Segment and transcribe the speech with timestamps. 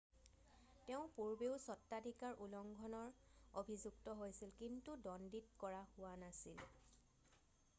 [0.85, 3.11] তেওঁ পূৰ্বেও স্বত্বাধিকাৰ উলংঘনৰ
[3.63, 6.65] অভিযুক্ত হৈছিল কিন্তু দ্বন্দীত কৰা হোৱা নাছিল